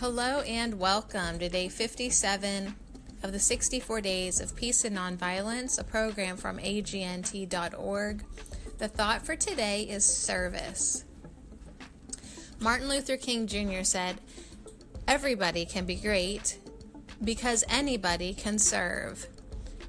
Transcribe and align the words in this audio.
Hello 0.00 0.42
and 0.42 0.78
welcome 0.78 1.40
to 1.40 1.48
day 1.48 1.68
57 1.68 2.76
of 3.24 3.32
the 3.32 3.40
64 3.40 4.00
Days 4.00 4.40
of 4.40 4.54
Peace 4.54 4.84
and 4.84 4.96
Nonviolence, 4.96 5.76
a 5.76 5.82
program 5.82 6.36
from 6.36 6.58
agnt.org. 6.58 8.24
The 8.78 8.86
thought 8.86 9.26
for 9.26 9.34
today 9.34 9.82
is 9.82 10.04
service. 10.04 11.04
Martin 12.60 12.88
Luther 12.88 13.16
King 13.16 13.48
Jr. 13.48 13.82
said, 13.82 14.20
Everybody 15.08 15.66
can 15.66 15.84
be 15.84 15.96
great 15.96 16.58
because 17.24 17.64
anybody 17.68 18.34
can 18.34 18.60
serve. 18.60 19.26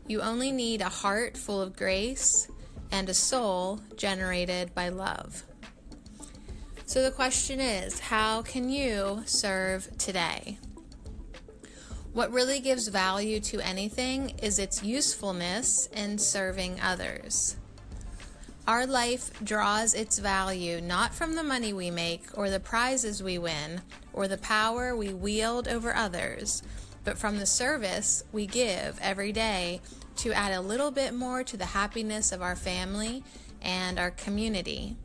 You 0.08 0.22
only 0.22 0.52
need 0.52 0.82
a 0.82 0.90
heart 0.90 1.38
full 1.38 1.62
of 1.62 1.76
grace 1.76 2.50
and 2.92 3.10
a 3.10 3.14
soul 3.14 3.80
generated 3.96 4.74
by 4.74 4.90
love. 4.90 5.44
So 6.90 7.04
the 7.04 7.12
question 7.12 7.60
is 7.60 8.00
how 8.00 8.42
can 8.42 8.68
you 8.68 9.22
serve 9.28 9.96
today? 10.00 10.58
What 12.14 12.32
really 12.32 12.60
gives 12.60 12.88
value 12.88 13.40
to 13.42 13.60
anything 13.60 14.32
is 14.42 14.58
its 14.58 14.82
usefulness 14.82 15.86
in 15.96 16.18
serving 16.18 16.82
others. 16.82 17.58
Our 18.68 18.88
life 18.88 19.30
draws 19.44 19.94
its 19.94 20.18
value 20.18 20.82
not 20.82 21.14
from 21.14 21.36
the 21.36 21.44
money 21.44 21.74
we 21.74 21.92
make 21.92 22.24
or 22.34 22.50
the 22.50 22.60
prizes 22.60 23.22
we 23.22 23.38
win 23.38 23.82
or 24.12 24.28
the 24.28 24.40
power 24.40 24.96
we 24.96 25.14
wield 25.14 25.68
over 25.68 25.96
others, 25.96 26.64
but 27.04 27.20
from 27.20 27.38
the 27.38 27.46
service 27.46 28.24
we 28.32 28.48
give 28.48 28.98
every 29.00 29.32
day 29.32 29.80
to 30.16 30.34
add 30.34 30.54
a 30.54 30.62
little 30.62 30.90
bit 30.90 31.14
more 31.14 31.44
to 31.44 31.56
the 31.56 31.66
happiness 31.66 32.32
of 32.32 32.42
our 32.42 32.56
family 32.56 33.24
and 33.62 34.00
our 34.00 34.10
community. 34.10 34.98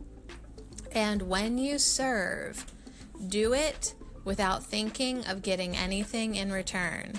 And 0.95 1.23
when 1.23 1.59
you 1.59 1.79
serve, 1.79 2.65
do 3.29 3.53
it 3.53 3.95
without 4.25 4.65
thinking 4.65 5.27
of 5.27 5.43
getting 5.43 5.77
anything 5.77 6.37
in 6.37 6.53
return. 6.53 7.15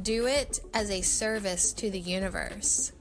Do 0.00 0.26
it 0.26 0.60
as 0.72 0.90
a 0.90 1.02
service 1.02 1.72
to 1.74 1.90
the 1.90 1.98
universe, 1.98 2.92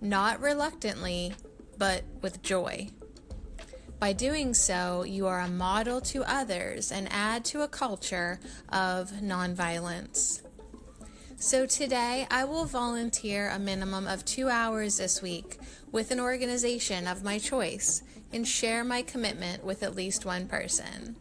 not 0.00 0.40
reluctantly, 0.40 1.34
but 1.78 2.02
with 2.20 2.42
joy. 2.42 2.88
By 4.00 4.12
doing 4.12 4.54
so, 4.54 5.04
you 5.04 5.26
are 5.26 5.40
a 5.40 5.48
model 5.48 6.00
to 6.02 6.24
others 6.24 6.90
and 6.90 7.08
add 7.10 7.44
to 7.46 7.62
a 7.62 7.68
culture 7.68 8.40
of 8.68 9.10
nonviolence. 9.10 10.42
So 11.36 11.66
today, 11.66 12.26
I 12.30 12.44
will 12.44 12.64
volunteer 12.64 13.48
a 13.48 13.58
minimum 13.58 14.06
of 14.08 14.24
two 14.24 14.48
hours 14.48 14.98
this 14.98 15.22
week 15.22 15.58
with 15.92 16.10
an 16.10 16.18
organization 16.18 17.06
of 17.06 17.22
my 17.22 17.38
choice 17.38 18.02
and 18.32 18.46
share 18.46 18.84
my 18.84 19.02
commitment 19.02 19.64
with 19.64 19.82
at 19.82 19.96
least 19.96 20.24
one 20.24 20.46
person. 20.46 21.16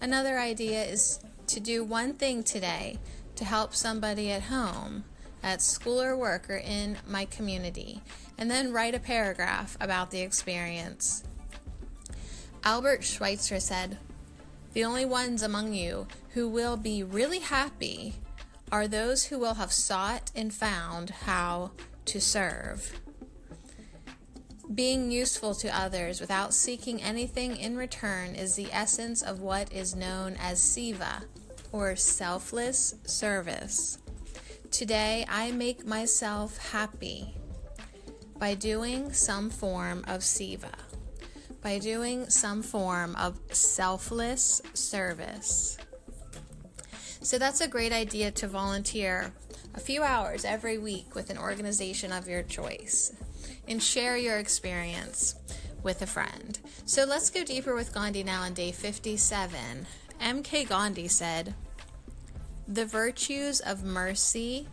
Another 0.00 0.38
idea 0.38 0.84
is 0.84 1.20
to 1.46 1.60
do 1.60 1.84
one 1.84 2.14
thing 2.14 2.42
today 2.42 2.98
to 3.36 3.44
help 3.44 3.74
somebody 3.74 4.30
at 4.30 4.42
home, 4.42 5.04
at 5.42 5.62
school 5.62 6.00
or 6.00 6.16
work, 6.16 6.48
or 6.50 6.56
in 6.56 6.96
my 7.06 7.24
community, 7.24 8.02
and 8.38 8.50
then 8.50 8.72
write 8.72 8.94
a 8.94 9.00
paragraph 9.00 9.76
about 9.80 10.10
the 10.10 10.20
experience. 10.20 11.24
Albert 12.64 13.04
Schweitzer 13.04 13.60
said, 13.60 13.98
The 14.74 14.84
only 14.84 15.04
ones 15.04 15.42
among 15.42 15.72
you 15.72 16.06
who 16.34 16.48
will 16.48 16.76
be 16.76 17.02
really 17.02 17.38
happy 17.38 18.14
are 18.70 18.86
those 18.86 19.24
who 19.24 19.38
will 19.38 19.54
have 19.54 19.72
sought 19.72 20.30
and 20.36 20.52
found 20.52 21.10
how 21.10 21.72
to 22.06 22.20
serve. 22.20 23.00
Being 24.74 25.10
useful 25.10 25.56
to 25.56 25.76
others 25.76 26.20
without 26.20 26.54
seeking 26.54 27.02
anything 27.02 27.56
in 27.56 27.76
return 27.76 28.36
is 28.36 28.54
the 28.54 28.68
essence 28.72 29.20
of 29.20 29.40
what 29.40 29.72
is 29.72 29.96
known 29.96 30.36
as 30.40 30.60
seva, 30.60 31.24
or 31.72 31.96
selfless 31.96 32.94
service. 33.04 33.98
Today, 34.70 35.26
I 35.28 35.50
make 35.50 35.84
myself 35.84 36.70
happy 36.70 37.34
by 38.38 38.54
doing 38.54 39.12
some 39.12 39.50
form 39.50 40.04
of 40.06 40.20
seva, 40.20 40.74
by 41.62 41.78
doing 41.78 42.30
some 42.30 42.62
form 42.62 43.16
of 43.16 43.40
selfless 43.50 44.62
service. 44.72 45.78
So, 47.22 47.38
that's 47.38 47.60
a 47.60 47.66
great 47.66 47.92
idea 47.92 48.30
to 48.30 48.46
volunteer 48.46 49.32
a 49.74 49.80
few 49.80 50.04
hours 50.04 50.44
every 50.44 50.78
week 50.78 51.16
with 51.16 51.28
an 51.28 51.38
organization 51.38 52.12
of 52.12 52.28
your 52.28 52.44
choice 52.44 53.12
and 53.68 53.82
share 53.82 54.16
your 54.16 54.38
experience 54.38 55.34
with 55.82 56.02
a 56.02 56.06
friend. 56.06 56.58
So 56.84 57.04
let's 57.04 57.30
go 57.30 57.44
deeper 57.44 57.74
with 57.74 57.94
Gandhi 57.94 58.22
now 58.22 58.42
on 58.42 58.54
day 58.54 58.72
57. 58.72 59.86
M.K. 60.20 60.64
Gandhi 60.64 61.08
said, 61.08 61.54
The 62.68 62.84
virtues 62.84 63.60
of 63.60 63.84
mercy, 63.84 64.68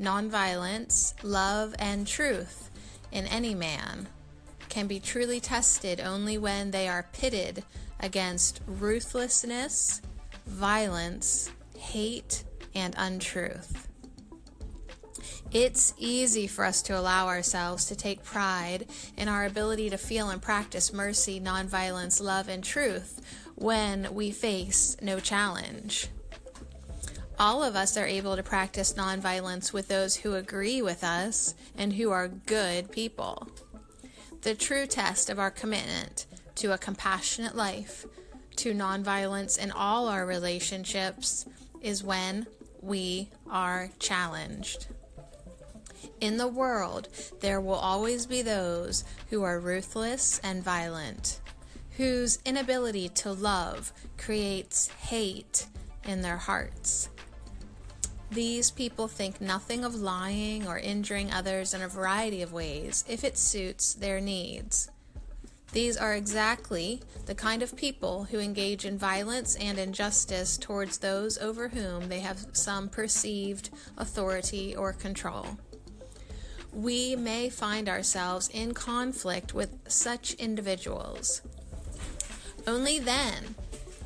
nonviolence, 0.00 1.14
love, 1.22 1.74
and 1.78 2.06
truth 2.06 2.70
in 3.10 3.26
any 3.26 3.54
man 3.54 4.08
can 4.68 4.86
be 4.86 5.00
truly 5.00 5.40
tested 5.40 6.00
only 6.00 6.38
when 6.38 6.70
they 6.70 6.88
are 6.88 7.08
pitted 7.12 7.62
against 8.00 8.60
ruthlessness, 8.66 10.00
violence, 10.46 11.50
hate, 11.76 12.44
and 12.74 12.94
untruth. 12.96 13.88
It's 15.50 15.94
easy 15.98 16.46
for 16.46 16.64
us 16.64 16.82
to 16.82 16.98
allow 16.98 17.28
ourselves 17.28 17.84
to 17.86 17.96
take 17.96 18.24
pride 18.24 18.86
in 19.16 19.28
our 19.28 19.44
ability 19.44 19.90
to 19.90 19.98
feel 19.98 20.30
and 20.30 20.40
practice 20.40 20.92
mercy, 20.92 21.40
nonviolence, 21.40 22.22
love, 22.22 22.48
and 22.48 22.64
truth 22.64 23.20
when 23.54 24.14
we 24.14 24.30
face 24.30 24.96
no 25.02 25.20
challenge. 25.20 26.08
All 27.38 27.62
of 27.62 27.76
us 27.76 27.96
are 27.96 28.06
able 28.06 28.36
to 28.36 28.42
practice 28.42 28.94
nonviolence 28.94 29.72
with 29.72 29.88
those 29.88 30.16
who 30.16 30.34
agree 30.34 30.80
with 30.80 31.02
us 31.02 31.54
and 31.76 31.92
who 31.92 32.10
are 32.10 32.28
good 32.28 32.92
people. 32.92 33.48
The 34.42 34.54
true 34.54 34.86
test 34.86 35.28
of 35.28 35.38
our 35.38 35.50
commitment 35.50 36.26
to 36.56 36.72
a 36.72 36.78
compassionate 36.78 37.56
life, 37.56 38.06
to 38.56 38.74
nonviolence 38.74 39.58
in 39.58 39.70
all 39.70 40.08
our 40.08 40.26
relationships, 40.26 41.46
is 41.80 42.04
when 42.04 42.46
we 42.80 43.28
are 43.50 43.90
challenged. 43.98 44.86
In 46.20 46.36
the 46.36 46.48
world, 46.48 47.08
there 47.40 47.60
will 47.60 47.74
always 47.74 48.26
be 48.26 48.42
those 48.42 49.04
who 49.30 49.42
are 49.42 49.58
ruthless 49.58 50.40
and 50.42 50.62
violent, 50.62 51.40
whose 51.96 52.38
inability 52.44 53.08
to 53.08 53.32
love 53.32 53.92
creates 54.18 54.88
hate 54.88 55.66
in 56.04 56.22
their 56.22 56.36
hearts. 56.36 57.08
These 58.30 58.70
people 58.70 59.08
think 59.08 59.40
nothing 59.40 59.84
of 59.84 59.94
lying 59.94 60.66
or 60.66 60.78
injuring 60.78 61.30
others 61.30 61.74
in 61.74 61.82
a 61.82 61.88
variety 61.88 62.40
of 62.40 62.52
ways 62.52 63.04
if 63.06 63.24
it 63.24 63.36
suits 63.36 63.92
their 63.92 64.20
needs. 64.20 64.90
These 65.72 65.96
are 65.96 66.14
exactly 66.14 67.02
the 67.26 67.34
kind 67.34 67.62
of 67.62 67.76
people 67.76 68.24
who 68.24 68.38
engage 68.38 68.84
in 68.84 68.98
violence 68.98 69.54
and 69.56 69.78
injustice 69.78 70.58
towards 70.58 70.98
those 70.98 71.38
over 71.38 71.68
whom 71.68 72.08
they 72.08 72.20
have 72.20 72.46
some 72.52 72.88
perceived 72.88 73.70
authority 73.96 74.76
or 74.76 74.92
control 74.92 75.58
we 76.72 77.14
may 77.16 77.50
find 77.50 77.88
ourselves 77.88 78.48
in 78.48 78.72
conflict 78.72 79.52
with 79.52 79.76
such 79.88 80.34
individuals. 80.34 81.42
Only 82.66 82.98
then 82.98 83.54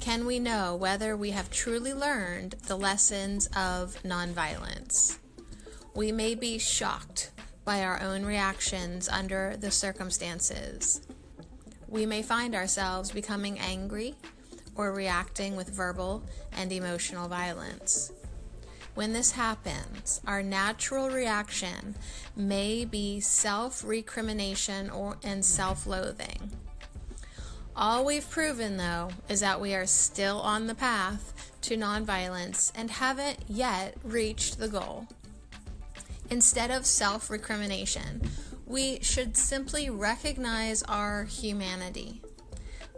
can 0.00 0.26
we 0.26 0.38
know 0.38 0.74
whether 0.74 1.16
we 1.16 1.30
have 1.30 1.50
truly 1.50 1.92
learned 1.92 2.56
the 2.66 2.76
lessons 2.76 3.46
of 3.56 3.96
nonviolence. 4.02 5.18
We 5.94 6.12
may 6.12 6.34
be 6.34 6.58
shocked 6.58 7.30
by 7.64 7.82
our 7.82 8.00
own 8.00 8.24
reactions 8.24 9.08
under 9.08 9.56
the 9.56 9.70
circumstances. 9.70 11.00
We 11.88 12.06
may 12.06 12.22
find 12.22 12.54
ourselves 12.54 13.10
becoming 13.10 13.58
angry 13.58 14.14
or 14.74 14.92
reacting 14.92 15.56
with 15.56 15.70
verbal 15.70 16.22
and 16.52 16.70
emotional 16.72 17.28
violence. 17.28 18.12
When 18.96 19.12
this 19.12 19.32
happens, 19.32 20.22
our 20.26 20.42
natural 20.42 21.10
reaction 21.10 21.96
may 22.34 22.86
be 22.86 23.20
self 23.20 23.84
recrimination 23.84 24.90
and 25.22 25.44
self 25.44 25.86
loathing. 25.86 26.50
All 27.76 28.06
we've 28.06 28.28
proven, 28.30 28.78
though, 28.78 29.10
is 29.28 29.40
that 29.40 29.60
we 29.60 29.74
are 29.74 29.84
still 29.84 30.40
on 30.40 30.66
the 30.66 30.74
path 30.74 31.52
to 31.60 31.76
nonviolence 31.76 32.72
and 32.74 32.90
haven't 32.90 33.40
yet 33.48 33.96
reached 34.02 34.58
the 34.58 34.68
goal. 34.68 35.06
Instead 36.30 36.70
of 36.70 36.86
self 36.86 37.28
recrimination, 37.28 38.22
we 38.64 39.00
should 39.02 39.36
simply 39.36 39.90
recognize 39.90 40.82
our 40.84 41.24
humanity. 41.24 42.22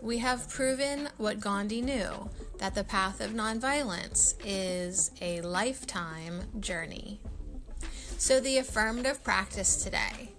We 0.00 0.19
have 0.19 0.49
proven 0.49 1.09
what 1.17 1.41
Gandhi 1.41 1.83
knew 1.83 2.31
that 2.59 2.75
the 2.75 2.85
path 2.85 3.21
of 3.21 3.33
nonviolence 3.33 4.35
is 4.45 5.11
a 5.21 5.41
lifetime 5.41 6.43
journey. 6.61 7.21
So, 8.17 8.41
the 8.41 8.59
affirmative 8.59 9.23
practice 9.23 9.83
today 9.83 10.31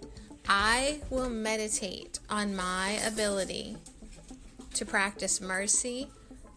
I 0.48 1.00
will 1.10 1.30
meditate 1.30 2.18
on 2.28 2.56
my 2.56 3.00
ability 3.06 3.76
to 4.74 4.86
practice 4.86 5.40
mercy, 5.40 6.08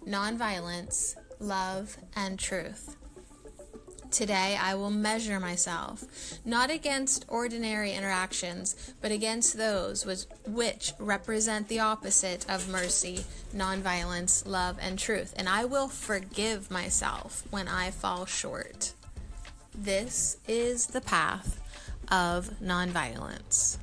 nonviolence, 0.07 1.15
love, 1.39 1.97
and 2.15 2.39
truth. 2.39 2.95
Today, 4.13 4.55
I 4.61 4.75
will 4.75 4.91
measure 4.91 5.39
myself, 5.39 6.03
not 6.45 6.69
against 6.69 7.25
ordinary 7.27 7.93
interactions, 7.93 8.93
but 9.01 9.11
against 9.11 9.57
those 9.57 10.05
which, 10.45 10.93
represent 10.99 11.67
the 11.67 11.79
opposite 11.79 12.45
of 12.47 12.69
mercy, 12.69 13.25
nonviolence, 13.55 14.47
love, 14.47 14.77
and 14.79 14.99
truth. 14.99 15.33
And 15.35 15.49
I 15.49 15.65
will 15.65 15.87
forgive 15.87 16.69
myself 16.69 17.41
when 17.49 17.67
I 17.67 17.89
fall 17.89 18.27
short. 18.27 18.93
This 19.73 20.37
is 20.47 20.85
the 20.85 21.01
path 21.01 21.59
of 22.11 22.51
nonviolence. 22.61 23.77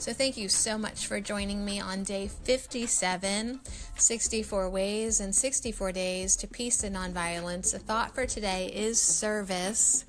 So, 0.00 0.14
thank 0.14 0.38
you 0.38 0.48
so 0.48 0.78
much 0.78 1.08
for 1.08 1.20
joining 1.20 1.62
me 1.62 1.78
on 1.78 2.04
day 2.04 2.26
57 2.26 3.60
64 3.96 4.70
Ways 4.70 5.20
and 5.20 5.34
64 5.34 5.92
Days 5.92 6.36
to 6.36 6.46
Peace 6.46 6.84
and 6.84 6.96
Nonviolence. 6.96 7.72
The 7.72 7.80
thought 7.80 8.14
for 8.14 8.24
today 8.24 8.72
is 8.74 8.98
service. 8.98 10.06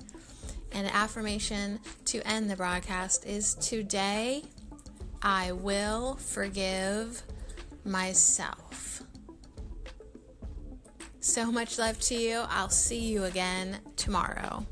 And 0.72 0.86
affirmation 0.86 1.78
to 2.06 2.26
end 2.26 2.48
the 2.50 2.56
broadcast 2.56 3.26
is 3.26 3.54
Today 3.56 4.44
I 5.20 5.52
will 5.52 6.14
forgive 6.14 7.22
myself. 7.84 9.02
So 11.20 11.52
much 11.52 11.78
love 11.78 12.00
to 12.00 12.14
you. 12.14 12.44
I'll 12.48 12.70
see 12.70 13.00
you 13.00 13.24
again 13.24 13.80
tomorrow. 13.96 14.64